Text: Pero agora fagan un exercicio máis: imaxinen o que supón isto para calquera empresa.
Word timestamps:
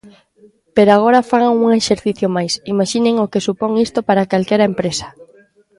Pero 0.75 0.89
agora 0.93 1.27
fagan 1.31 1.53
un 1.65 1.69
exercicio 1.81 2.27
máis: 2.35 2.53
imaxinen 2.73 3.15
o 3.23 3.29
que 3.31 3.45
supón 3.47 3.71
isto 3.85 3.99
para 4.07 4.29
calquera 4.31 4.69
empresa. 4.71 5.07